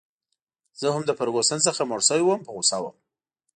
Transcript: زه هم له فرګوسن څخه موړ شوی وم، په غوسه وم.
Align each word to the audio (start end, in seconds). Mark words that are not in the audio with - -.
زه 0.79 0.87
هم 0.93 1.03
له 1.09 1.13
فرګوسن 1.19 1.59
څخه 1.67 1.81
موړ 1.89 2.01
شوی 2.07 2.23
وم، 2.25 2.41
په 2.45 2.51
غوسه 2.55 2.77
وم. 2.81 2.95